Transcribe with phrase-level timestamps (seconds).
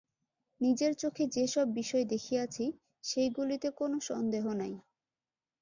[0.61, 2.65] নিজের চোখে যে-সব বিষয় দেখিয়াছি,
[3.03, 4.73] সেইগুলিতে কোন সন্দেহ নাই।